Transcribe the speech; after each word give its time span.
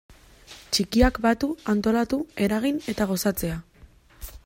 Txikiak 0.77 1.19
batu, 1.27 1.51
antolatu, 1.75 2.21
eragin 2.49 2.83
eta 2.95 3.11
gozatzea. 3.15 3.61